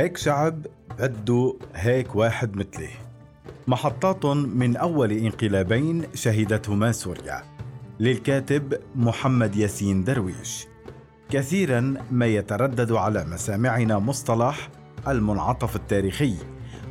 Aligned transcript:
هيك 0.00 0.16
شعب 0.16 0.66
بده 0.98 1.54
هيك 1.74 2.16
واحد 2.16 2.56
مثله 2.56 2.88
محطات 3.66 4.26
من 4.26 4.76
أول 4.76 5.12
انقلابين 5.12 6.04
شهدتهما 6.14 6.92
سوريا. 6.92 7.42
للكاتب 8.00 8.74
محمد 8.96 9.56
ياسين 9.56 10.04
درويش. 10.04 10.66
كثيرا 11.30 11.94
ما 12.10 12.26
يتردد 12.26 12.92
على 12.92 13.24
مسامعنا 13.24 13.98
مصطلح 13.98 14.68
المنعطف 15.08 15.76
التاريخي. 15.76 16.34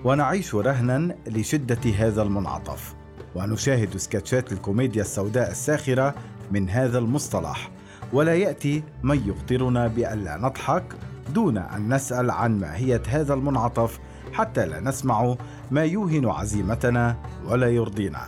ونعيش 0.03 0.55
رهنا 0.55 1.15
لشدة 1.27 1.91
هذا 1.97 2.21
المنعطف. 2.21 2.95
ونشاهد 3.35 3.97
سكتشات 3.97 4.51
الكوميديا 4.51 5.01
السوداء 5.01 5.51
الساخرة 5.51 6.15
من 6.51 6.69
هذا 6.69 6.97
المصطلح. 6.97 7.71
ولا 8.13 8.35
يأتي 8.35 8.83
من 9.03 9.29
يخطرنا 9.29 9.87
بألا 9.87 10.37
نضحك 10.37 10.83
دون 11.33 11.57
أن 11.57 11.93
نسأل 11.93 12.31
عن 12.31 12.59
ماهية 12.59 13.01
هذا 13.07 13.33
المنعطف 13.33 13.99
حتى 14.33 14.65
لا 14.65 14.79
نسمع 14.79 15.35
ما 15.71 15.83
يوهن 15.83 16.29
عزيمتنا 16.29 17.17
ولا 17.45 17.69
يرضينا. 17.69 18.21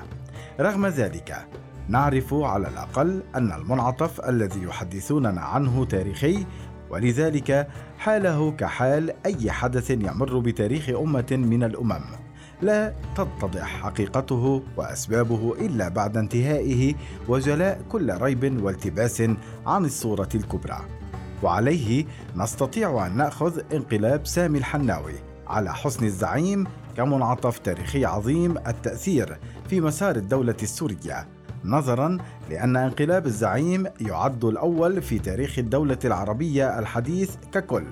رغم 0.59 0.87
ذلك 0.87 1.47
نعرف 1.87 2.33
على 2.33 2.67
الأقل 2.67 3.23
أن 3.35 3.51
المنعطف 3.51 4.29
الذي 4.29 4.63
يحدثوننا 4.63 5.41
عنه 5.41 5.85
تاريخي 5.85 6.45
ولذلك 6.89 7.67
حاله 7.97 8.51
كحال 8.51 9.13
أي 9.25 9.51
حدث 9.51 9.89
يمر 9.89 10.39
بتاريخ 10.39 10.89
أمة 10.89 11.27
من 11.31 11.63
الأمم. 11.63 12.01
لا 12.61 12.93
تتضح 13.15 13.81
حقيقته 13.83 14.63
وأسبابه 14.77 15.55
إلا 15.61 15.89
بعد 15.89 16.17
انتهائه 16.17 16.95
وجلاء 17.27 17.81
كل 17.89 18.17
ريب 18.21 18.63
والتباس 18.63 19.21
عن 19.65 19.85
الصورة 19.85 20.29
الكبرى. 20.35 21.00
وعليه 21.43 22.05
نستطيع 22.35 23.07
أن 23.07 23.17
نأخذ 23.17 23.61
انقلاب 23.73 24.27
سامي 24.27 24.57
الحناوي. 24.57 25.13
على 25.47 25.73
حسن 25.73 26.05
الزعيم 26.05 26.67
كمنعطف 26.97 27.59
تاريخي 27.59 28.05
عظيم 28.05 28.57
التأثير 28.57 29.37
في 29.69 29.81
مسار 29.81 30.15
الدولة 30.15 30.55
السورية. 30.63 31.27
نظرا 31.65 32.17
لأن 32.49 32.77
انقلاب 32.77 33.25
الزعيم 33.25 33.87
يعد 34.01 34.45
الأول 34.45 35.01
في 35.01 35.19
تاريخ 35.19 35.59
الدولة 35.59 35.99
العربية 36.05 36.79
الحديث 36.79 37.35
ككل 37.51 37.85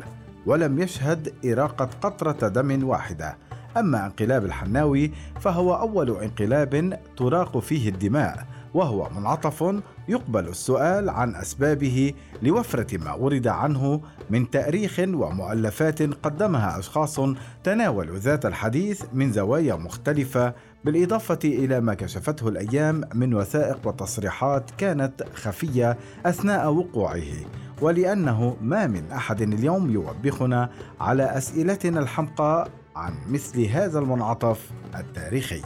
ولم 0.45 0.81
يشهد 0.81 1.33
إراقة 1.45 1.89
قطرة 2.01 2.47
دم 2.47 2.87
واحدة. 2.87 3.37
أما 3.77 4.05
انقلاب 4.05 4.45
الحناوي 4.45 5.11
فهو 5.39 5.75
أول 5.75 6.21
انقلاب 6.21 6.99
تراق 7.17 7.57
فيه 7.57 7.89
الدماء 7.89 8.45
وهو 8.73 9.09
منعطف 9.17 9.75
يقبل 10.07 10.47
السؤال 10.47 11.09
عن 11.09 11.35
أسبابه 11.35 12.13
لوفرة 12.41 12.97
ما 12.97 13.13
ورد 13.13 13.47
عنه 13.47 14.01
من 14.29 14.49
تأريخ 14.49 14.99
ومؤلفات 14.99 16.01
قدمها 16.01 16.79
أشخاص 16.79 17.19
تناولوا 17.63 18.17
ذات 18.17 18.45
الحديث 18.45 19.03
من 19.13 19.31
زوايا 19.31 19.75
مختلفة 19.75 20.53
بالإضافة 20.85 21.39
إلى 21.43 21.79
ما 21.79 21.93
كشفته 21.93 22.47
الأيام 22.47 23.01
من 23.13 23.33
وثائق 23.33 23.87
وتصريحات 23.87 24.71
كانت 24.77 25.23
خفية 25.33 25.97
أثناء 26.25 26.73
وقوعه 26.73 27.33
ولأنه 27.81 28.57
ما 28.61 28.87
من 28.87 29.11
أحد 29.11 29.41
اليوم 29.41 29.91
يوبخنا 29.91 30.69
على 30.99 31.23
أسئلتنا 31.23 31.99
الحمقى 31.99 32.67
عن 32.95 33.13
مثل 33.29 33.61
هذا 33.61 33.99
المنعطف 33.99 34.71
التاريخي. 34.95 35.61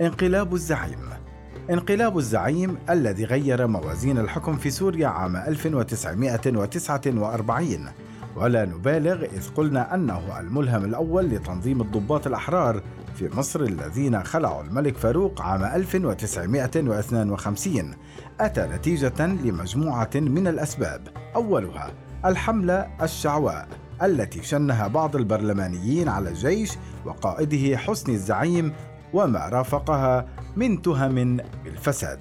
انقلاب 0.00 0.54
الزعيم 0.54 1.25
انقلاب 1.70 2.18
الزعيم 2.18 2.78
الذي 2.90 3.24
غير 3.24 3.66
موازين 3.66 4.18
الحكم 4.18 4.56
في 4.56 4.70
سوريا 4.70 5.08
عام 5.08 5.36
1949 5.36 7.88
ولا 8.36 8.64
نبالغ 8.64 9.24
إذ 9.24 9.50
قلنا 9.54 9.94
أنه 9.94 10.40
الملهم 10.40 10.84
الأول 10.84 11.26
لتنظيم 11.26 11.80
الضباط 11.80 12.26
الأحرار 12.26 12.82
في 13.14 13.30
مصر 13.36 13.60
الذين 13.60 14.22
خلعوا 14.22 14.62
الملك 14.62 14.96
فاروق 14.96 15.42
عام 15.42 15.64
1952 15.64 17.94
أتى 18.40 18.68
نتيجة 18.72 19.26
لمجموعة 19.26 20.10
من 20.14 20.46
الأسباب. 20.46 21.08
أولها 21.34 21.90
الحملة 22.24 22.86
الشعواء 23.02 23.68
التي 24.02 24.42
شنها 24.42 24.88
بعض 24.88 25.16
البرلمانيين 25.16 26.08
على 26.08 26.28
الجيش 26.28 26.72
وقائده 27.04 27.76
حسني 27.76 28.14
الزعيم 28.14 28.72
وما 29.12 29.48
رافقها 29.48 30.26
من 30.56 30.82
تهم 30.82 31.36
بالفساد. 31.64 32.20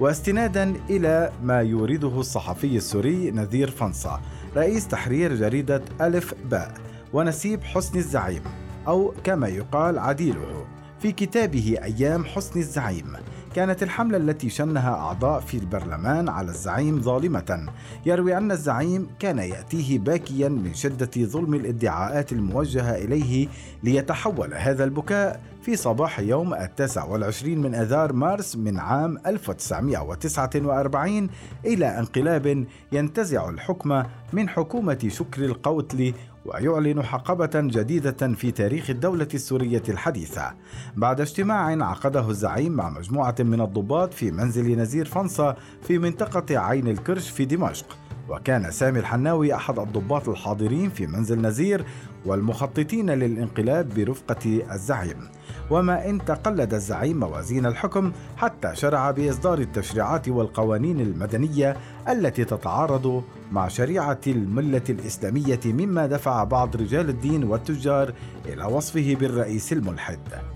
واستنادا 0.00 0.74
إلى 0.90 1.32
ما 1.42 1.60
يورده 1.60 2.20
الصحفي 2.20 2.76
السوري 2.76 3.30
نذير 3.30 3.70
فنصة 3.70 4.20
رئيس 4.56 4.88
تحرير 4.88 5.34
جريدة 5.34 5.82
ألف 6.00 6.34
باء 6.50 6.74
ونسيب 7.12 7.64
حسني 7.64 7.98
الزعيم 7.98 8.42
أو 8.88 9.14
كما 9.24 9.48
يقال 9.48 9.98
عديله. 9.98 10.66
في 10.98 11.12
كتابه 11.12 11.76
أيام 11.82 12.24
حسني 12.24 12.62
الزعيم 12.62 13.12
كانت 13.54 13.82
الحملة 13.82 14.16
التي 14.16 14.48
شنها 14.48 14.94
أعضاء 14.94 15.40
في 15.40 15.56
البرلمان 15.56 16.28
على 16.28 16.50
الزعيم 16.50 17.00
ظالمة. 17.02 17.66
يروي 18.06 18.36
أن 18.36 18.50
الزعيم 18.50 19.08
كان 19.18 19.38
يأتيه 19.38 19.98
باكيا 19.98 20.48
من 20.48 20.74
شدة 20.74 21.10
ظلم 21.16 21.54
الادعاءات 21.54 22.32
الموجهة 22.32 22.94
إليه 22.94 23.48
ليتحول 23.82 24.54
هذا 24.54 24.84
البكاء 24.84 25.40
في 25.64 25.76
صباح 25.76 26.20
يوم 26.20 26.54
التاسع 26.54 27.04
والعشرين 27.04 27.62
من 27.62 27.74
أذار 27.74 28.12
مارس 28.12 28.56
من 28.56 28.78
عام 28.78 29.18
1949 29.26 31.28
إلى 31.64 31.98
انقلاب 31.98 32.66
ينتزع 32.92 33.48
الحكم 33.48 34.02
من 34.32 34.48
حكومة 34.48 35.08
شكر 35.08 35.44
القوتل 35.44 36.14
ويعلن 36.44 37.02
حقبة 37.02 37.50
جديدة 37.54 38.34
في 38.34 38.50
تاريخ 38.50 38.90
الدولة 38.90 39.28
السورية 39.34 39.82
الحديثة. 39.88 40.52
بعد 40.96 41.20
اجتماع 41.20 41.84
عقده 41.84 42.30
الزعيم 42.30 42.72
مع 42.72 42.90
مجموعة 42.90 43.36
من 43.40 43.60
الضباط 43.60 44.14
في 44.14 44.30
منزل 44.30 44.76
نزير 44.76 45.04
فنصة 45.04 45.56
في 45.82 45.98
منطقة 45.98 46.58
عين 46.58 46.88
الكرش 46.88 47.30
في 47.30 47.44
دمشق 47.44 47.98
وكان 48.28 48.70
سامي 48.70 48.98
الحناوي 48.98 49.54
أحد 49.54 49.78
الضباط 49.78 50.28
الحاضرين 50.28 50.90
في 50.90 51.06
منزل 51.06 51.40
نزير 51.40 51.84
والمخططين 52.26 53.10
للانقلاب 53.10 53.94
برفقة 53.94 54.62
الزعيم. 54.72 55.28
وما 55.70 56.10
إن 56.10 56.24
تقلد 56.24 56.74
الزعيم 56.74 57.20
موازين 57.20 57.66
الحكم 57.66 58.12
حتى 58.36 58.70
شرع 58.74 59.10
بإصدار 59.10 59.58
التشريعات 59.58 60.28
والقوانين 60.28 61.00
المدنية 61.00 61.76
التي 62.08 62.44
تتعارض 62.44 63.24
مع 63.52 63.68
شريعة 63.68 64.20
الملة 64.26 64.82
الإسلامية 64.88 65.60
مما 65.64 66.06
دفع 66.06 66.44
بعض 66.44 66.76
رجال 66.76 67.08
الدين 67.08 67.44
والتجار 67.44 68.12
إلى 68.46 68.64
وصفه 68.64 69.16
بالرئيس 69.20 69.72
الملحد. 69.72 70.53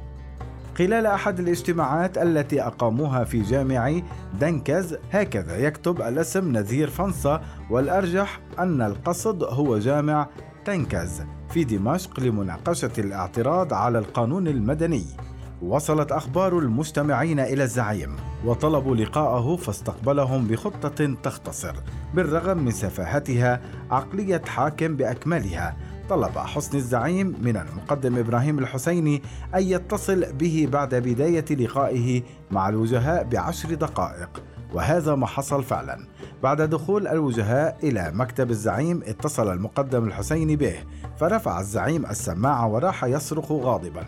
خلال 0.78 1.06
أحد 1.06 1.40
الاجتماعات 1.40 2.18
التي 2.18 2.62
أقاموها 2.62 3.24
في 3.24 3.42
جامع 3.42 4.00
دنكز 4.40 4.96
هكذا 5.12 5.56
يكتب 5.56 6.02
الاسم 6.02 6.52
نذير 6.52 6.90
فنصة 6.90 7.40
والأرجح 7.70 8.40
أن 8.58 8.82
القصد 8.82 9.42
هو 9.42 9.78
جامع 9.78 10.26
تنكز 10.64 11.22
في 11.50 11.64
دمشق 11.64 12.20
لمناقشة 12.20 12.90
الاعتراض 12.98 13.74
على 13.74 13.98
القانون 13.98 14.48
المدني. 14.48 15.04
وصلت 15.62 16.12
أخبار 16.12 16.58
المجتمعين 16.58 17.40
إلى 17.40 17.62
الزعيم 17.62 18.16
وطلبوا 18.44 18.96
لقاءه 18.96 19.56
فاستقبلهم 19.56 20.46
بخطة 20.46 21.14
تختصر 21.22 21.74
بالرغم 22.14 22.58
من 22.58 22.70
سفاهتها 22.70 23.60
عقلية 23.90 24.42
حاكم 24.46 24.96
بأكملها. 24.96 25.76
طلب 26.08 26.38
حسن 26.38 26.76
الزعيم 26.78 27.34
من 27.42 27.56
المقدم 27.56 28.18
إبراهيم 28.18 28.58
الحسيني 28.58 29.22
أن 29.54 29.62
يتصل 29.62 30.32
به 30.32 30.68
بعد 30.72 30.94
بداية 30.94 31.44
لقائه 31.50 32.22
مع 32.50 32.68
الوجهاء 32.68 33.24
بعشر 33.24 33.74
دقائق 33.74 34.42
وهذا 34.74 35.14
ما 35.14 35.26
حصل 35.26 35.62
فعلا. 35.62 36.06
بعد 36.42 36.62
دخول 36.62 37.08
الوجهاء 37.08 37.76
إلى 37.82 38.12
مكتب 38.14 38.50
الزعيم 38.50 39.02
اتصل 39.06 39.52
المقدم 39.52 40.04
الحسيني 40.04 40.56
به 40.56 40.74
فرفع 41.18 41.60
الزعيم 41.60 42.06
السماعه 42.06 42.68
وراح 42.68 43.04
يصرخ 43.04 43.52
غاضبا. 43.52 44.04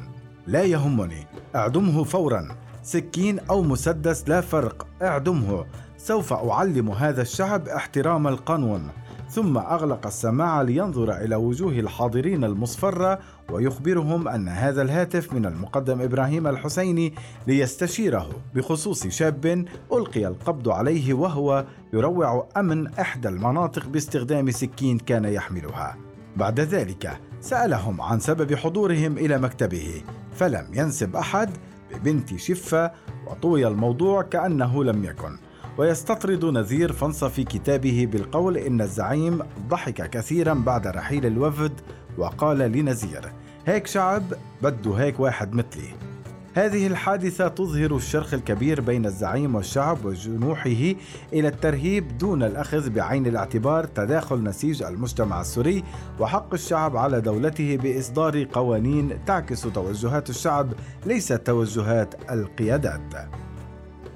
لا 0.46 0.62
يهمني 0.62 1.26
اعدمه 1.56 2.04
فورا. 2.04 2.48
سكين 2.82 3.38
أو 3.38 3.62
مسدس 3.62 4.28
لا 4.28 4.40
فرق 4.40 4.86
اعدمه. 5.02 5.66
سوف 5.98 6.32
أعلم 6.32 6.90
هذا 6.90 7.22
الشعب 7.22 7.68
احترام 7.68 8.28
القانون. 8.28 8.88
ثم 9.30 9.58
أغلق 9.58 10.06
السماعة 10.06 10.62
لينظر 10.62 11.12
إلى 11.16 11.36
وجوه 11.36 11.72
الحاضرين 11.72 12.44
المصفرة 12.44 13.18
ويخبرهم 13.50 14.28
أن 14.28 14.48
هذا 14.48 14.82
الهاتف 14.82 15.32
من 15.32 15.46
المقدم 15.46 16.00
إبراهيم 16.00 16.46
الحسيني 16.46 17.14
ليستشيره 17.46 18.28
بخصوص 18.54 19.06
شاب 19.06 19.64
ألقي 19.92 20.26
القبض 20.26 20.68
عليه 20.68 21.14
وهو 21.14 21.64
يروع 21.92 22.48
أمن 22.56 22.86
إحدى 22.86 23.28
المناطق 23.28 23.86
باستخدام 23.86 24.50
سكين 24.50 24.98
كان 24.98 25.24
يحملها. 25.24 25.96
بعد 26.36 26.60
ذلك 26.60 27.20
سألهم 27.40 28.00
عن 28.00 28.20
سبب 28.20 28.54
حضورهم 28.54 29.18
إلى 29.18 29.38
مكتبه 29.38 30.02
فلم 30.32 30.66
ينسب 30.74 31.16
أحد 31.16 31.50
ببنت 31.94 32.36
شفة 32.36 32.92
وطوي 33.26 33.66
الموضوع 33.66 34.22
كأنه 34.22 34.84
لم 34.84 35.04
يكن 35.04 35.49
ويستطرد 35.78 36.44
نذير 36.44 36.92
فنص 36.92 37.24
في 37.24 37.44
كتابه 37.44 38.08
بالقول 38.12 38.56
إن 38.56 38.80
الزعيم 38.80 39.38
ضحك 39.68 40.10
كثيرا 40.10 40.54
بعد 40.54 40.86
رحيل 40.86 41.26
الوفد 41.26 41.72
وقال 42.18 42.58
لنزير 42.58 43.32
هيك 43.66 43.86
شعب 43.86 44.22
بده 44.62 44.94
هيك 44.94 45.20
واحد 45.20 45.54
مثلي 45.54 46.10
هذه 46.54 46.86
الحادثة 46.86 47.48
تظهر 47.48 47.96
الشرخ 47.96 48.34
الكبير 48.34 48.80
بين 48.80 49.06
الزعيم 49.06 49.54
والشعب 49.54 50.04
وجنوحه 50.04 50.94
إلى 51.32 51.48
الترهيب 51.48 52.18
دون 52.18 52.42
الأخذ 52.42 52.90
بعين 52.90 53.26
الاعتبار 53.26 53.84
تداخل 53.84 54.42
نسيج 54.42 54.82
المجتمع 54.82 55.40
السوري 55.40 55.84
وحق 56.20 56.54
الشعب 56.54 56.96
على 56.96 57.20
دولته 57.20 57.76
بإصدار 57.76 58.44
قوانين 58.52 59.24
تعكس 59.24 59.62
توجهات 59.62 60.30
الشعب 60.30 60.72
ليست 61.06 61.32
توجهات 61.32 62.30
القيادات. 62.30 63.30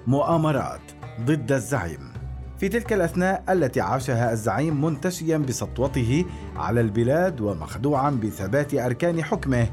مؤامرات 0.07 0.81
ضد 1.21 1.53
الزعيم. 1.53 1.99
في 2.59 2.69
تلك 2.69 2.93
الأثناء 2.93 3.45
التي 3.49 3.81
عاشها 3.81 4.33
الزعيم 4.33 4.85
منتشيا 4.85 5.37
بسطوته 5.39 6.25
على 6.57 6.81
البلاد 6.81 7.41
ومخدوعا 7.41 8.11
بثبات 8.11 8.75
أركان 8.75 9.25
حكمه 9.25 9.67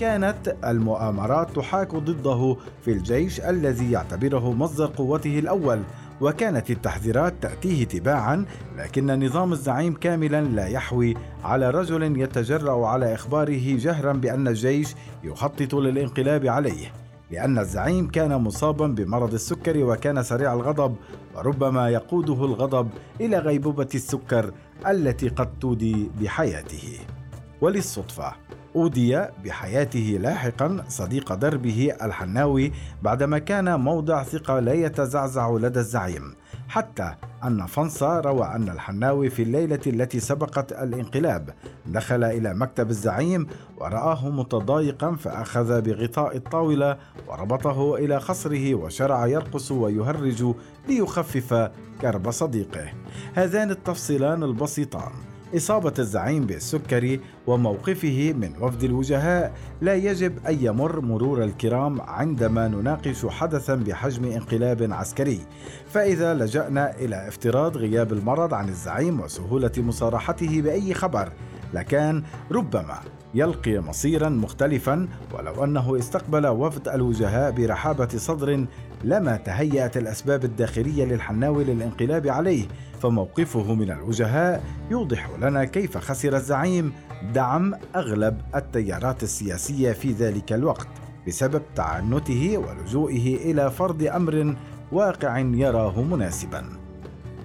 كانت 0.00 0.56
المؤامرات 0.64 1.56
تحاك 1.56 1.94
ضده 1.94 2.56
في 2.84 2.92
الجيش 2.92 3.40
الذي 3.40 3.92
يعتبره 3.92 4.52
مصدر 4.52 4.86
قوته 4.86 5.38
الأول 5.38 5.82
وكانت 6.20 6.70
التحذيرات 6.70 7.34
تأتيه 7.40 7.84
تباعا 7.84 8.44
لكن 8.76 9.24
نظام 9.24 9.52
الزعيم 9.52 9.94
كاملا 9.94 10.40
لا 10.40 10.66
يحوي 10.66 11.14
على 11.44 11.70
رجل 11.70 12.20
يتجرأ 12.20 12.86
على 12.86 13.14
إخباره 13.14 13.76
جهرا 13.76 14.12
بأن 14.12 14.48
الجيش 14.48 14.94
يخطط 15.24 15.74
للانقلاب 15.74 16.46
عليه. 16.46 16.92
لأن 17.30 17.58
الزعيم 17.58 18.08
كان 18.08 18.36
مصابا 18.36 18.86
بمرض 18.86 19.34
السكري 19.34 19.82
وكان 19.82 20.22
سريع 20.22 20.54
الغضب 20.54 20.96
وربما 21.36 21.88
يقوده 21.88 22.44
الغضب 22.44 22.88
إلى 23.20 23.38
غيبوبة 23.38 23.88
السكر 23.94 24.52
التي 24.86 25.28
قد 25.28 25.58
تودي 25.58 26.10
بحياته. 26.20 26.98
وللصدفة 27.60 28.32
أودي 28.76 29.26
بحياته 29.44 30.18
لاحقا 30.20 30.84
صديق 30.88 31.34
دربه 31.34 31.92
الحناوي 32.02 32.72
بعدما 33.02 33.38
كان 33.38 33.80
موضع 33.80 34.22
ثقة 34.22 34.60
لا 34.60 34.72
يتزعزع 34.72 35.50
لدى 35.50 35.78
الزعيم 35.78 36.34
حتى 36.68 37.14
أن 37.44 37.66
فنصا 37.66 38.20
روى 38.20 38.46
أن 38.46 38.68
الحناوي 38.68 39.30
في 39.30 39.42
الليلة 39.42 39.80
التي 39.86 40.20
سبقت 40.20 40.72
الانقلاب 40.72 41.50
دخل 41.86 42.24
إلى 42.24 42.54
مكتب 42.54 42.90
الزعيم 42.90 43.46
ورآه 43.76 44.28
متضايقا 44.28 45.16
فأخذ 45.16 45.82
بغطاء 45.82 46.36
الطاولة 46.36 46.98
وربطه 47.28 47.94
إلى 47.94 48.20
خصره 48.20 48.74
وشرع 48.74 49.26
يرقص 49.26 49.70
ويهرج 49.70 50.54
ليخفف 50.88 51.70
كرب 52.00 52.30
صديقه. 52.30 52.92
هذان 53.34 53.70
التفصيلان 53.70 54.42
البسيطان. 54.42 55.12
إصابة 55.56 55.92
الزعيم 55.98 56.46
بالسكري 56.46 57.20
وموقفه 57.46 58.34
من 58.36 58.52
وفد 58.60 58.84
الوجهاء. 58.84 59.52
لا 59.80 59.94
يجب 59.94 60.46
أن 60.46 60.58
يمر 60.60 61.00
مرور 61.00 61.44
الكرام 61.44 62.00
عندما 62.00 62.68
نناقش 62.68 63.26
حدثا 63.26 63.74
بحجم 63.74 64.24
انقلاب 64.24 64.92
عسكري. 64.92 65.40
فإذا 65.90 66.34
لجأنا 66.34 66.96
إلى 66.96 67.28
افتراض 67.28 67.76
غياب 67.76 68.12
المرض 68.12 68.54
عن 68.54 68.68
الزعيم 68.68 69.20
وسهولة 69.20 69.72
مصارحته 69.78 70.62
بأي 70.62 70.94
خبر 70.94 71.32
لكان 71.74 72.22
ربما 72.52 72.98
يلقي 73.34 73.78
مصيرا 73.78 74.28
مختلفا 74.28 75.08
ولو 75.34 75.64
أنه 75.64 75.98
استقبل 75.98 76.46
وفد 76.46 76.88
الوجهاء 76.88 77.50
برحابة 77.50 78.08
صدر 78.08 78.66
لما 79.04 79.36
تهيأت 79.36 79.96
الأسباب 79.96 80.44
الداخلية 80.44 81.04
للحناوي 81.04 81.64
للانقلاب 81.64 82.28
عليه 82.28 82.66
فموقفه 83.02 83.74
من 83.74 83.90
الوجهاء 83.90 84.64
يوضح 84.90 85.30
لنا 85.42 85.64
كيف 85.64 85.98
خسر 85.98 86.36
الزعيم 86.36 86.92
دعم 87.34 87.74
أغلب 87.96 88.40
التيارات 88.54 89.22
السياسية 89.22 89.92
في 89.92 90.12
ذلك 90.12 90.52
الوقت 90.52 90.88
بسبب 91.26 91.62
تعنته 91.76 92.58
ولجوئه 92.58 93.50
إلى 93.50 93.70
فرض 93.70 94.02
أمر 94.02 94.56
واقع 94.92 95.38
يراه 95.38 96.02
مناسبا. 96.02 96.77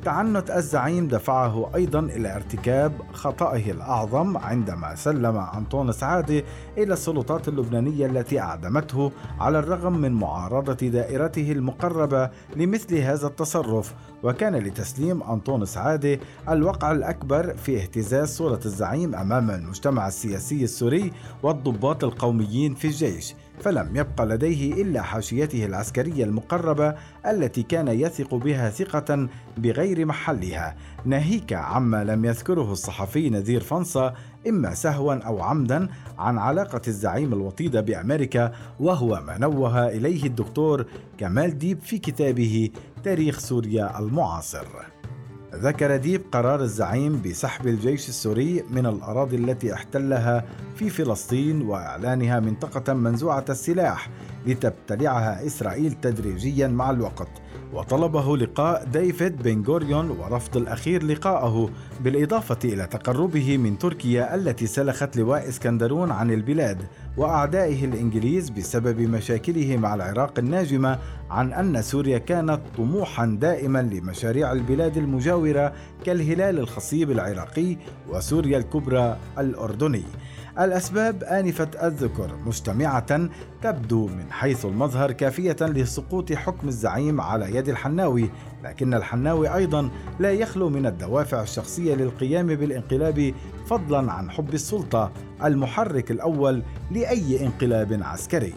تعنت 0.06 0.52
الزعيم 0.52 1.08
دفعه 1.08 1.76
أيضا 1.76 2.00
إلى 2.00 2.36
ارتكاب 2.36 2.94
خطئه 3.14 3.72
الأعظم 3.72 4.38
عندما 4.38 4.96
سلم 4.96 5.38
أنطونس 5.38 6.04
عادي 6.04 6.44
إلى 6.78 6.94
السلطات 6.94 7.48
اللبنانية 7.48 8.06
التي 8.06 8.40
أعدمته 8.40 9.12
على 9.40 9.60
الرغم 9.60 9.98
من 9.98 10.12
معارضة 10.12 10.88
دائرته 10.88 11.52
المقربة 11.52 12.30
لمثل 12.56 12.96
هذا 12.98 13.28
التصرف 13.28 13.94
وكان 14.24 14.56
لتسليم 14.56 15.24
أنطونس 15.24 15.78
عادي 15.78 16.20
الوقع 16.50 16.92
الأكبر 16.92 17.56
في 17.56 17.82
اهتزاز 17.82 18.30
صورة 18.30 18.60
الزعيم 18.66 19.16
أمام 19.16 19.52
المجتمع 19.52 20.08
السياسي 20.08 20.64
السوري 20.64 21.12
والضباط 21.44 22.04
القوميين 22.04 22.74
في 22.74 22.88
الجيش. 22.88 23.36
فلم 23.64 23.96
يبق 23.96 24.22
لديه 24.22 24.82
إلا 24.82 25.02
حاشيته 25.02 25.66
العسكرية 25.66 26.24
المقربة 26.24 26.96
التي 27.26 27.64
كان 27.64 27.88
يثق 27.88 28.36
بها 28.36 28.70
ثقة 28.70 29.28
بغير 29.58 30.06
محلها. 30.06 30.76
ناهيك 31.06 31.54
عما 31.54 32.04
لم 32.04 32.26
يذكره 32.26 32.72
الصحفي 32.72 33.30
نذير 33.30 33.62
فنصا 33.62 34.14
إما 34.48 34.74
سهوا 34.74 35.14
أو 35.14 35.42
عمدا 35.42 35.88
عن 36.18 36.38
علاقة 36.38 36.82
الزعيم 36.88 37.34
الوطيده 37.34 37.82
بأمريكا 37.82 38.52
وهو 38.80 39.22
ما 39.28 39.38
نوه 39.38 39.88
إليه 39.88 40.24
الدكتور 40.24 40.86
كمال 41.18 41.58
ديب 41.58 41.80
في 41.80 41.98
كتابه 41.98 42.70
تاريخ 43.04 43.40
سوريا 43.40 44.00
المعاصر. 44.00 44.68
ذكر 45.56 45.98
ديب 45.98 46.22
قرار 46.32 46.62
الزعيم 46.62 47.22
بسحب 47.22 47.68
الجيش 47.68 48.10
السوري 48.10 48.64
من 48.70 48.86
الأراضي 48.86 49.36
التي 49.36 49.74
احتلها 49.74 50.46
في 50.76 50.90
فلسطين 50.90 51.62
وإعلانها 51.62 52.40
منطقة 52.40 52.94
منزوعة 52.94 53.46
السلاح 53.50 54.10
لتبتلعها 54.48 55.46
إسرائيل 55.46 55.92
تدريجيا 55.92 56.68
مع 56.68 56.90
الوقت. 56.90 57.28
وطلبه 57.74 58.38
لقاء 58.38 58.86
ديفيد 58.86 59.44
بن 59.44 59.64
غوريون 59.64 60.10
ورفض 60.10 60.58
الأخير 60.58 61.04
لقاءه 61.04 61.70
بالإضافة 62.02 62.60
إلى 62.66 62.88
تقربه 62.88 63.58
من 63.58 63.78
تركيا 63.78 64.36
التي 64.36 64.68
سلخت 64.68 65.18
لواء 65.18 65.50
إسكندرون 65.50 66.12
عن 66.12 66.32
البلاد. 66.32 66.78
وعدائه 67.18 67.86
للإنجليز 67.86 68.50
بسبب 68.50 69.02
مشاكله 69.02 69.78
مع 69.78 69.96
العراق 69.96 70.40
الناجمة 70.40 71.00
عن 71.30 71.54
أن 71.54 71.82
سوريا 71.82 72.18
كانت 72.18 72.60
طموحا 72.78 73.38
دائما 73.42 73.82
لمشاريع 73.82 74.52
البلاد 74.52 74.98
المجاورة 74.98 75.74
كالهلال 76.06 76.60
الخصيب 76.60 77.12
العراقي 77.12 77.78
وسوريا 78.10 78.58
الكبرى 78.58 79.18
الأردني. 79.38 80.04
الأسباب 80.60 81.24
آنفة 81.24 81.68
الذكر 81.84 82.36
مجتمعة 82.46 83.30
تبدو 83.62 84.08
من 84.08 84.32
حيث 84.32 84.66
المظهر 84.66 85.12
كافية 85.12 85.56
لسقوط 85.62 86.34
حكم 86.34 86.68
الزعيم 86.68 87.22
على 87.22 87.56
يد 87.56 87.70
الحناوي 87.70 88.30
لكن 88.64 88.94
الحناوي 88.94 89.56
أيضا 89.56 89.90
لا 90.20 90.32
يخلو 90.32 90.70
من 90.70 90.86
الدوافع 90.86 91.42
الشخصية 91.42 91.96
للقيام 91.96 92.48
بالانقلاب 92.48 93.34
فضلا 93.66 94.12
عن 94.12 94.32
حب 94.32 94.54
السلطة 94.54 95.12
المحرك 95.44 96.12
الأول 96.12 96.64
لأي 96.92 97.46
انقلاب 97.46 98.00
عسكري. 98.04 98.54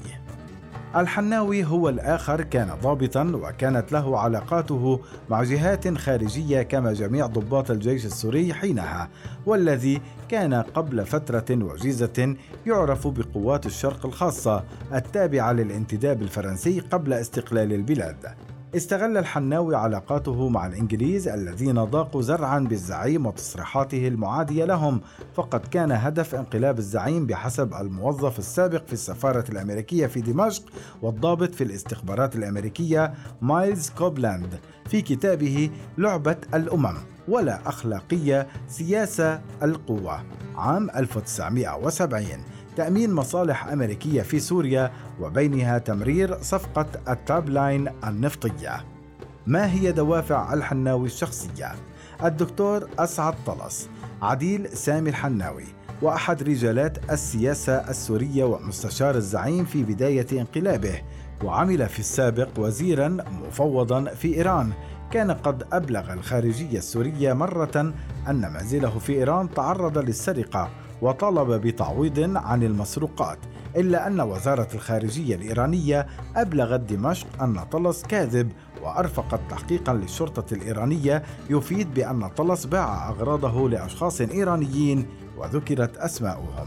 الحناوي 0.96 1.64
هو 1.64 1.88
الآخر 1.88 2.42
كان 2.42 2.68
ضابطا 2.82 3.32
وكانت 3.34 3.92
له 3.92 4.18
علاقاته 4.18 5.00
مع 5.30 5.42
جهات 5.42 5.98
خارجية 5.98 6.62
كما 6.62 6.92
جميع 6.92 7.26
ضباط 7.26 7.70
الجيش 7.70 8.06
السوري 8.06 8.54
حينها 8.54 9.08
والذي 9.46 10.00
كان 10.28 10.54
قبل 10.54 11.06
فترة 11.06 11.44
وجيزة 11.50 12.36
يعرف 12.66 13.08
بقوات 13.08 13.66
الشرق 13.66 14.06
الخاصة 14.06 14.64
التابعة 14.94 15.52
للانتداب 15.52 16.22
الفرنسي 16.22 16.80
قبل 16.80 17.12
استقلال 17.12 17.72
البلاد. 17.72 18.26
استغل 18.74 19.16
الحناوي 19.16 19.76
علاقاته 19.76 20.48
مع 20.48 20.66
الإنجليز 20.66 21.28
الذين 21.28 21.84
ضاقوا 21.84 22.22
ذرعا 22.22 22.58
بالزعيم 22.58 23.26
وتصريحاته 23.26 24.08
المعادية 24.08 24.64
لهم 24.64 25.00
فقد 25.34 25.60
كان 25.60 25.92
هدف 25.92 26.34
انقلاب 26.34 26.78
الزعيم 26.78 27.26
بحسب 27.26 27.74
الموظف 27.74 28.38
السابق 28.38 28.86
في 28.86 28.92
السفارة 28.92 29.44
الأمريكية 29.48 30.06
في 30.06 30.20
دمشق 30.20 30.62
والضابط 31.02 31.54
في 31.54 31.64
الاستخبارات 31.64 32.36
الأمريكية 32.36 33.14
مايلز 33.42 33.90
كوبلاند. 33.90 34.58
في 34.88 35.02
كتابه 35.02 35.70
لعبة 35.98 36.36
الأمم 36.54 36.96
ولا 37.28 37.68
أخلاقية 37.68 38.46
سياسة 38.68 39.40
القوة 39.62 40.22
عام 40.56 40.90
1970 40.90 42.26
تأمين 42.76 43.12
مصالح 43.12 43.66
أمريكية 43.66 44.22
في 44.22 44.40
سوريا 44.40 44.92
وبينها 45.20 45.78
تمرير 45.78 46.42
صفقة 46.42 46.86
التاب 47.08 47.48
لاين 47.48 47.88
النفطية. 48.06 48.84
ما 49.46 49.72
هي 49.72 49.92
دوافع 49.92 50.54
الحناوي 50.54 51.06
الشخصية؟ 51.06 51.74
الدكتور 52.24 52.88
أسعد 52.98 53.34
طلس 53.46 53.88
عديل 54.22 54.68
سامي 54.68 55.10
الحناوي 55.10 55.64
وأحد 56.02 56.42
رجالات 56.42 57.12
السياسة 57.12 57.72
السورية 57.90 58.44
ومستشار 58.44 59.14
الزعيم 59.14 59.64
في 59.64 59.82
بداية 59.82 60.26
انقلابه 60.32 61.02
وعمل 61.44 61.88
في 61.88 61.98
السابق 61.98 62.48
وزيرا 62.58 63.08
مفوضا 63.48 64.04
في 64.04 64.34
إيران 64.34 64.72
كان 65.10 65.30
قد 65.30 65.62
أبلغ 65.72 66.12
الخارجية 66.12 66.78
السورية 66.78 67.32
مرة 67.32 67.92
أن 68.28 68.52
منزله 68.52 68.98
في 68.98 69.12
إيران 69.12 69.54
تعرض 69.54 69.98
للسرقة 69.98 70.70
وطلب 71.02 71.50
بتعويض 71.50 72.36
عن 72.36 72.62
المسروقات 72.62 73.38
إلا 73.76 74.06
أن 74.06 74.20
وزارة 74.20 74.68
الخارجية 74.74 75.34
الإيرانية 75.34 76.06
أبلغت 76.36 76.80
دمشق 76.80 77.42
أن 77.42 77.64
طلس 77.64 78.02
كاذب 78.02 78.52
وأرفقت 78.82 79.40
تحقيقا 79.50 79.92
للشرطة 79.92 80.54
الإيرانية. 80.54 81.22
يفيد 81.50 81.94
بأن 81.94 82.28
طلس 82.28 82.64
باع 82.66 83.08
أغراضه 83.08 83.68
لأشخاص 83.68 84.20
إيرانيين 84.20 85.06
وذكرت 85.38 85.96
أسماؤهم. 85.96 86.66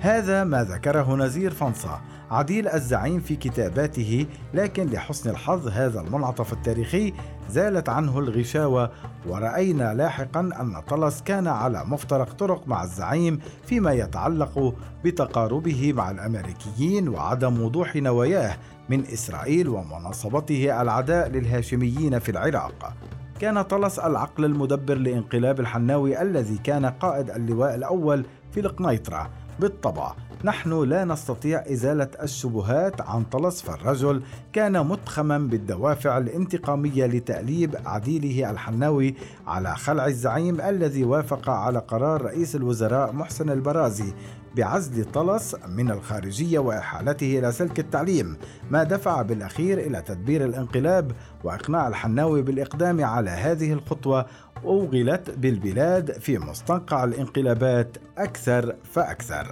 هذا 0.00 0.44
ما 0.44 0.64
ذكره 0.64 1.16
نزير 1.16 1.50
فنصة 1.50 2.00
عديل 2.30 2.68
الزعيم 2.68 3.20
في 3.20 3.36
كتاباته 3.36 4.26
لكن 4.54 4.86
لحسن 4.86 5.30
الحظ 5.30 5.68
هذا 5.68 6.00
المنعطف 6.00 6.52
التاريخي 6.52 7.12
زالت 7.50 7.88
عنه 7.88 8.18
الغشاوة 8.18 8.90
ورأينا 9.26 9.94
لاحقا 9.94 10.40
أن 10.40 10.80
طلس 10.88 11.22
كان 11.22 11.46
على 11.46 11.84
مفترق 11.84 12.32
طرق 12.32 12.68
مع 12.68 12.82
الزعيم 12.82 13.40
فيما 13.66 13.92
يتعلق 13.92 14.74
بتقاربه 15.04 15.92
مع 15.92 16.10
الأمريكيين 16.10 17.08
وعدم 17.08 17.62
وضوح 17.62 17.96
نواياه 17.96 18.56
من 18.88 19.04
إسرائيل 19.06 19.68
ومناصبته 19.68 20.82
العداء 20.82 21.28
للهاشميين 21.28 22.18
في 22.18 22.28
العراق. 22.30 22.92
كان 23.40 23.62
طلس 23.62 23.98
العقل 23.98 24.44
المدبر 24.44 24.94
لانقلاب 24.94 25.60
الحناوي 25.60 26.22
الذي 26.22 26.58
كان 26.58 26.86
قائد 26.86 27.30
اللواء 27.30 27.74
الأول 27.74 28.24
في 28.52 28.60
القنيطرة 28.60 29.30
بالطبع. 29.60 30.14
نحن 30.44 30.82
لا 30.82 31.04
نستطيع 31.04 31.64
إزالة 31.72 32.08
الشبهات 32.22 33.00
عن 33.00 33.24
طلس 33.24 33.62
فالرجل 33.62 34.22
كان 34.52 34.86
متخما 34.86 35.38
بالدوافع 35.38 36.18
الانتقامية 36.18 37.06
لتأليب 37.06 37.76
عديله 37.86 38.50
الحناوي 38.50 39.14
على 39.46 39.76
خلع 39.76 40.06
الزعيم 40.06 40.60
الذي 40.60 41.04
وافق 41.04 41.50
على 41.50 41.78
قرار 41.78 42.22
رئيس 42.22 42.56
الوزراء 42.56 43.12
محسن 43.12 43.50
البرازي 43.50 44.12
بعزل 44.56 45.04
طلس 45.04 45.56
من 45.68 45.90
الخارجية 45.90 46.58
وإحالته 46.58 47.38
إلى 47.38 47.52
سلك 47.52 47.78
التعليم 47.80 48.36
ما 48.70 48.82
دفع 48.82 49.22
بالأخير 49.22 49.78
إلى 49.78 50.02
تدبير 50.02 50.44
الانقلاب 50.44 51.12
وإقناع 51.44 51.88
الحناوي 51.88 52.42
بالإقدام 52.42 53.04
على 53.04 53.30
هذه 53.30 53.72
الخطوة 53.72 54.26
أوغلت 54.64 55.30
بالبلاد 55.30 56.12
في 56.12 56.38
مستنقع 56.38 57.04
الانقلابات 57.04 57.96
أكثر 58.18 58.76
فأكثر. 58.92 59.49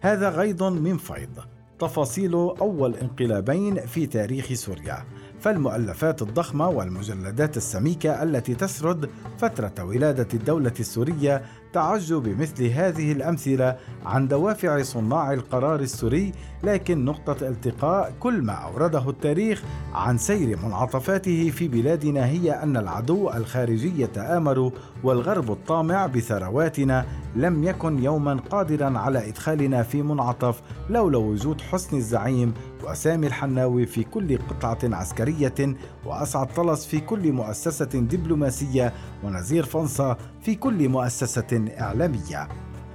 هذا 0.00 0.28
غيض 0.28 0.62
من 0.62 0.96
فيض. 0.96 1.38
تفاصيل 1.78 2.34
أول 2.34 2.94
انقلابين 2.94 3.86
في 3.86 4.06
تاريخ 4.06 4.52
سوريا. 4.52 5.04
فالمؤلفات 5.42 6.22
الضخمة 6.22 6.68
والمجلدات 6.68 7.56
السميكة 7.56 8.22
التي 8.22 8.54
تسرد 8.54 9.10
فترة 9.38 9.84
ولادة 9.84 10.28
الدولة 10.34 10.72
السورية 10.80 11.42
تعج 11.72 12.12
بمثل 12.12 12.64
هذه 12.64 13.12
الأمثلة 13.12 13.76
عن 14.06 14.28
دوافع 14.28 14.82
صناع 14.82 15.32
القرار 15.32 15.80
السوري 15.80 16.32
لكن 16.62 17.04
نقطة 17.04 17.48
التقاء 17.48 18.12
كل 18.20 18.42
ما 18.42 18.52
أورده 18.52 19.10
التاريخ 19.10 19.62
عن 19.94 20.18
سير 20.18 20.58
منعطفاته 20.64 21.50
في 21.50 21.68
بلادنا 21.68 22.26
هي 22.26 22.50
أن 22.50 22.76
العدو 22.76 23.30
الخارجي 23.30 24.02
يتآمر 24.02 24.72
والغرب 25.04 25.52
الطامع 25.52 26.06
بثرواتنا 26.06 27.06
لم 27.36 27.64
يكن 27.64 28.02
يوما 28.02 28.34
قادرا 28.50 28.98
على 28.98 29.28
إدخالنا 29.28 29.82
في 29.82 30.02
منعطف 30.02 30.62
لولا 30.90 31.18
وجود 31.18 31.60
حسن 31.60 31.96
الزعيم 31.96 32.54
وسامي 32.84 33.26
الحناوي 33.26 33.86
في 33.86 34.04
كل 34.04 34.38
قطعة 34.38 34.78
عسكرية 34.84 35.76
وأسعد 36.06 36.46
طلس 36.46 36.86
في 36.86 37.00
كل 37.00 37.32
مؤسسة 37.32 37.84
دبلوماسية 37.84 38.92
ونزير 39.24 39.64
فنصة 39.64 40.16
في 40.40 40.54
كل 40.54 40.88
مؤسسة 40.88 41.64
إعلامية. 41.80 42.48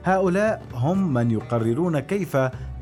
هؤلاء 0.03 0.63
هم 0.74 1.13
من 1.13 1.32
يقررون 1.32 2.00
كيف 2.00 2.38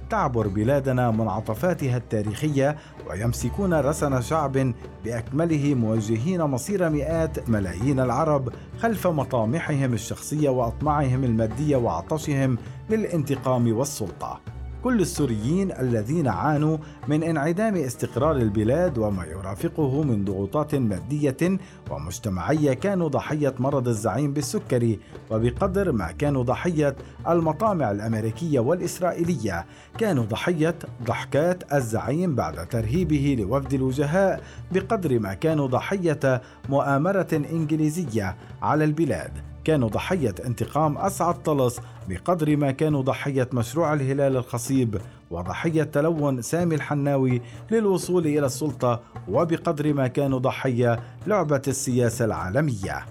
تعبر 0.10 0.48
بلادنا 0.48 1.12
منعطفاتها 1.12 1.98
التاريخية 1.98 2.76
ويمسكون 3.10 3.74
رسن 3.74 4.22
شعب 4.22 4.74
بأكمله 5.06 5.74
موجهين 5.74 6.42
مصير 6.42 6.90
مئات 6.90 7.50
ملايين 7.50 8.00
العرب 8.00 8.50
خلف 8.80 9.08
مطامحهم 9.08 9.94
الشخصية 9.94 10.50
وأطماعهم 10.50 11.24
المادية 11.24 11.76
وعطشهم 11.76 12.58
للانتقام 12.90 13.78
والسلطة. 13.78 14.55
كل 14.86 15.01
السوريين 15.01 15.72
الذين 15.72 16.27
عانوا 16.27 16.77
من 17.08 17.24
انعدام 17.24 17.75
استقرار 17.75 18.36
البلاد 18.36 18.98
وما 18.98 19.25
يرافقه 19.25 20.04
من 20.04 20.25
ضغوطات 20.25 20.75
مادية 20.75 21.58
ومجتمعية 21.92 22.74
كانوا 22.74 23.10
ضحية 23.10 23.54
مرض 23.60 23.88
الزعيم 23.88 24.34
بالسكري 24.34 25.00
وبقدر 25.32 25.92
ما 25.92 26.12
كانوا 26.12 26.44
ضحية 26.44 26.96
المطامع 27.27 27.92
الأمريكية 27.92 28.60
والإسرائيلية. 28.60 29.65
كانوا 29.98 30.25
ضحية 30.25 30.75
ضحكات 31.04 31.74
الزعيم 31.74 32.36
بعد 32.36 32.68
ترهيبه 32.68 33.36
لوفد 33.39 33.74
الوجهاء 33.74 34.42
بقدر 34.72 35.20
ما 35.20 35.34
كانوا 35.34 35.68
ضحية 35.68 36.42
مؤامرة 36.70 37.46
إنجليزية 37.51 38.36
على 38.62 38.84
البلاد. 38.84 39.55
كانوا 39.65 39.89
ضحية 39.89 40.36
انتقام 40.45 40.98
أسعد 40.98 41.43
طلس 41.43 41.79
بقدر 42.10 42.57
ما 42.57 42.72
كانوا 42.72 43.01
ضحية 43.01 43.50
مشروع 43.53 43.93
الهلال 43.93 44.38
الخصيب 44.38 45.01
وضحية 45.31 45.84
تلون 45.84 46.41
سامي 46.41 46.75
الحناوي 46.75 47.41
للوصول 47.72 48.25
إلى 48.27 48.45
السلطة 48.45 49.01
وبقدر 49.27 49.93
ما 49.93 50.07
كانوا 50.07 50.39
ضحية 50.39 51.00
لعبة 51.27 51.62
السياسة 51.67 52.25
العالمية. 52.25 53.05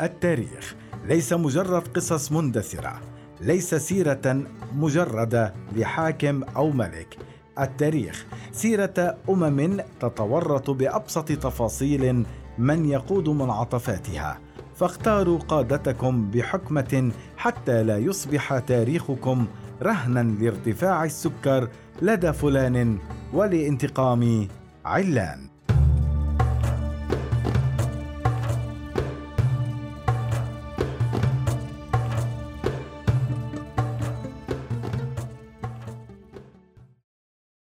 التاريخ 0.00 0.74
ليس 1.06 1.32
مجرد 1.32 1.88
قصص 1.88 2.32
مندثرة، 2.32 3.00
ليس 3.40 3.74
سيرة 3.74 4.42
مجردة 4.74 5.54
لحاكم 5.76 6.42
أو 6.42 6.70
ملك. 6.70 7.16
التاريخ 7.60 8.26
سيرة 8.52 9.16
أمم 9.28 9.80
تتورط 10.00 10.70
بأبسط 10.70 11.32
تفاصيل 11.32 12.24
من 12.58 12.88
يقود 12.88 13.28
منعطفاتها 13.28 14.38
فاختاروا 14.80 15.38
قادتكم 15.38 16.30
بحكمة 16.30 17.12
حتى 17.36 17.82
لا 17.82 17.98
يصبح 17.98 18.58
تاريخكم 18.58 19.46
رهنا 19.82 20.20
لارتفاع 20.20 21.04
السكر 21.04 21.68
لدى 22.02 22.32
فلان 22.32 22.98
ولانتقام 23.32 24.48
علان 24.84 25.49